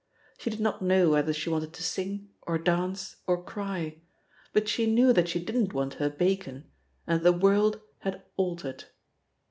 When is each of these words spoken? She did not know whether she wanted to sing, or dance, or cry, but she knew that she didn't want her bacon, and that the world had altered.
She 0.39 0.49
did 0.49 0.59
not 0.59 0.81
know 0.81 1.11
whether 1.11 1.31
she 1.31 1.51
wanted 1.51 1.73
to 1.73 1.83
sing, 1.83 2.29
or 2.47 2.57
dance, 2.57 3.17
or 3.27 3.43
cry, 3.43 4.01
but 4.51 4.67
she 4.67 4.87
knew 4.91 5.13
that 5.13 5.29
she 5.29 5.39
didn't 5.39 5.73
want 5.75 5.93
her 6.01 6.09
bacon, 6.09 6.65
and 7.05 7.19
that 7.19 7.23
the 7.23 7.31
world 7.37 7.79
had 7.99 8.23
altered. 8.35 8.85